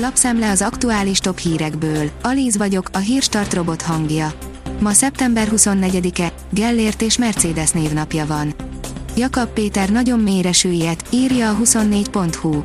[0.00, 2.10] Lapszemle az aktuális top hírekből.
[2.22, 4.32] Alíz vagyok, a hírstart robot hangja.
[4.80, 8.54] Ma szeptember 24-e, Gellért és Mercedes névnapja van.
[9.16, 12.62] Jakab Péter nagyon mélyre süllyedt, írja a 24.hu.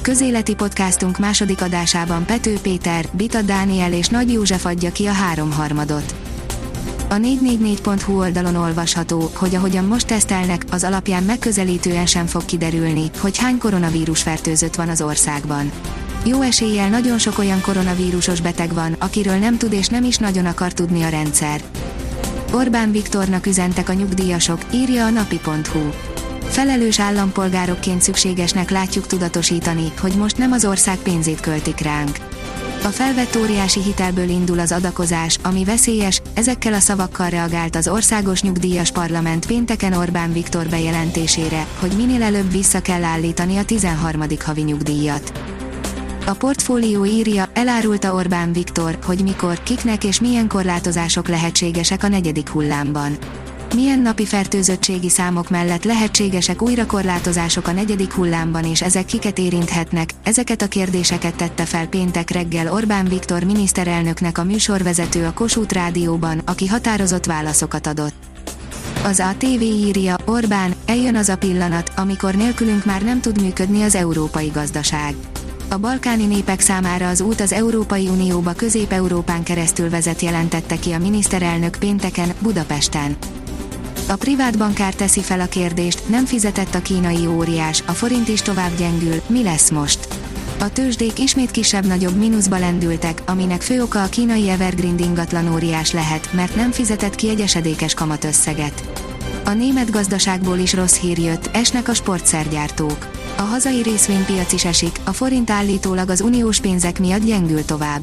[0.00, 6.14] Közéleti podcastunk második adásában Pető Péter, Bita Dániel és Nagy József adja ki a háromharmadot.
[7.08, 13.38] A 444.hu oldalon olvasható, hogy ahogyan most tesztelnek, az alapján megközelítően sem fog kiderülni, hogy
[13.38, 15.72] hány koronavírus fertőzött van az országban.
[16.24, 20.46] Jó eséllyel nagyon sok olyan koronavírusos beteg van, akiről nem tud és nem is nagyon
[20.46, 21.62] akar tudni a rendszer.
[22.52, 25.90] Orbán Viktornak üzentek a nyugdíjasok, írja a napi.hu.
[26.42, 32.16] Felelős állampolgárokként szükségesnek látjuk tudatosítani, hogy most nem az ország pénzét költik ránk.
[32.84, 38.42] A felvett óriási hitelből indul az adakozás, ami veszélyes, ezekkel a szavakkal reagált az Országos
[38.42, 44.22] Nyugdíjas Parlament pénteken Orbán Viktor bejelentésére, hogy minél előbb vissza kell állítani a 13.
[44.44, 45.32] havi nyugdíjat.
[46.26, 52.48] A portfólió írja, elárulta Orbán Viktor, hogy mikor, kiknek és milyen korlátozások lehetségesek a negyedik
[52.48, 53.16] hullámban.
[53.74, 60.10] Milyen napi fertőzöttségi számok mellett lehetségesek újra korlátozások a negyedik hullámban és ezek kiket érinthetnek,
[60.22, 66.38] ezeket a kérdéseket tette fel péntek reggel Orbán Viktor miniszterelnöknek a műsorvezető a Kossuth Rádióban,
[66.44, 68.14] aki határozott válaszokat adott.
[69.04, 73.94] Az ATV írja, Orbán, eljön az a pillanat, amikor nélkülünk már nem tud működni az
[73.94, 75.14] európai gazdaság
[75.72, 80.98] a balkáni népek számára az út az Európai Unióba Közép-Európán keresztül vezet jelentette ki a
[80.98, 83.16] miniszterelnök pénteken, Budapesten.
[84.08, 88.42] A privát bankár teszi fel a kérdést, nem fizetett a kínai óriás, a forint is
[88.42, 90.08] tovább gyengül, mi lesz most?
[90.60, 96.32] A tőzsdék ismét kisebb-nagyobb mínuszba lendültek, aminek fő oka a kínai Evergreen ingatlan óriás lehet,
[96.32, 99.11] mert nem fizetett ki egy esedékes kamatösszeget.
[99.44, 103.10] A német gazdaságból is rossz hír jött, esnek a sportszergyártók.
[103.36, 108.00] A hazai részvénypiac is esik, a forint állítólag az uniós pénzek miatt gyengül tovább.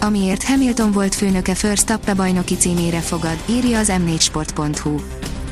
[0.00, 4.96] Amiért Hamilton volt főnöke First Tappe bajnoki címére fogad, írja az m4sport.hu.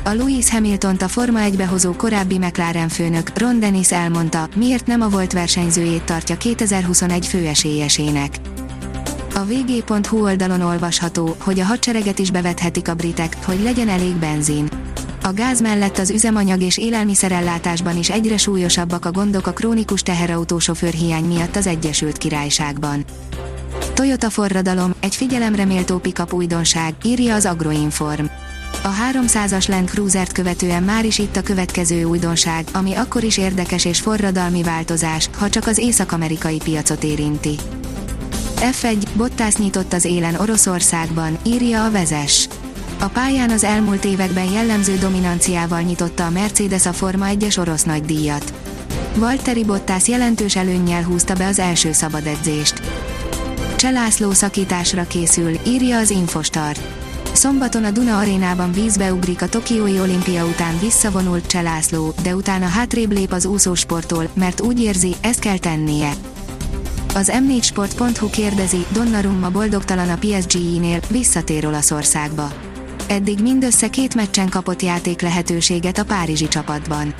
[0.03, 5.01] A Louis Hamilton a Forma 1 hozó korábbi McLaren főnök, Ron Dennis elmondta, miért nem
[5.01, 8.39] a volt versenyzőjét tartja 2021 főesélyesének.
[9.35, 14.69] A vg.hu oldalon olvasható, hogy a hadsereget is bevethetik a britek, hogy legyen elég benzin.
[15.23, 20.93] A gáz mellett az üzemanyag és élelmiszerellátásban is egyre súlyosabbak a gondok a krónikus teherautósofőr
[20.93, 23.05] hiány miatt az Egyesült Királyságban.
[23.93, 28.25] Toyota forradalom, egy figyelemre méltó pickup újdonság, írja az Agroinform.
[28.83, 33.85] A 300-as Land Cruiser-t követően már is itt a következő újdonság, ami akkor is érdekes
[33.85, 37.55] és forradalmi változás, ha csak az észak-amerikai piacot érinti.
[38.71, 42.47] F1, Bottas nyitott az élen Oroszországban, írja a vezes.
[42.99, 48.53] A pályán az elmúlt években jellemző dominanciával nyitotta a Mercedes a Forma 1-es orosz nagydíjat.
[49.15, 52.81] Valtteri Bottas jelentős előnnyel húzta be az első szabad edzést.
[53.75, 56.81] Cselászló szakításra készül, írja az Infostart.
[57.33, 63.11] Szombaton a Duna arénában vízbe ugrik a Tokiói olimpia után visszavonult Cselászló, de utána hátrébb
[63.11, 66.13] lép az úszósporttól, mert úgy érzi, ezt kell tennie.
[67.15, 72.53] Az m4sport.hu kérdezi, Donnarumma boldogtalan a PSG-nél, visszatér Olaszországba.
[73.07, 77.13] Eddig mindössze két meccsen kapott játék lehetőséget a párizsi csapatban.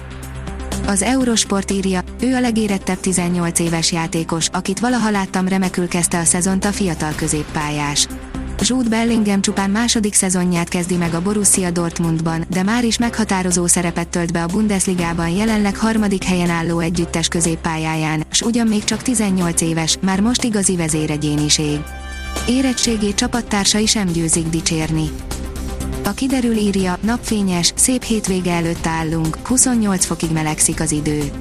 [0.87, 6.23] Az Eurosport írja, ő a legérettebb 18 éves játékos, akit valaha láttam remekül kezdte a
[6.23, 8.07] szezont a fiatal középpályás.
[8.65, 14.07] Jude Bellingham csupán második szezonját kezdi meg a Borussia Dortmundban, de már is meghatározó szerepet
[14.07, 19.61] tölt be a Bundesligában jelenleg harmadik helyen álló együttes középpályáján, s ugyan még csak 18
[19.61, 21.79] éves, már most igazi vezéregyéniség.
[22.47, 25.09] Érettségét csapattársai sem győzik dicsérni.
[26.03, 31.31] A kiderül írja, napfényes, szép hétvége előtt állunk, 28 fokig melegszik az idő.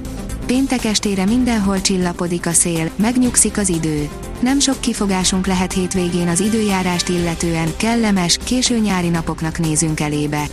[0.47, 4.09] Péntek estére mindenhol csillapodik a szél, megnyugszik az idő.
[4.43, 10.45] Nem sok kifogásunk lehet hétvégén az időjárást illetően, kellemes, késő nyári napoknak nézünk elébe.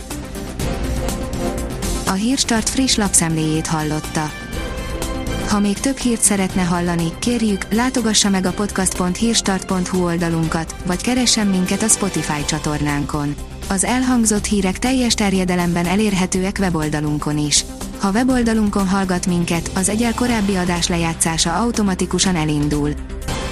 [2.06, 4.30] A Hírstart friss lapszemléjét hallotta.
[5.48, 11.82] Ha még több hírt szeretne hallani, kérjük, látogassa meg a podcast.hírstart.hu oldalunkat, vagy keressen minket
[11.82, 13.34] a Spotify csatornánkon
[13.70, 17.64] az elhangzott hírek teljes terjedelemben elérhetőek weboldalunkon is.
[17.98, 22.90] Ha weboldalunkon hallgat minket, az egyel korábbi adás lejátszása automatikusan elindul.